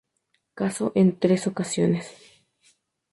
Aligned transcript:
Casó 0.55 0.91
en 0.95 1.19
tres 1.19 1.45
ocasiones. 1.45 2.11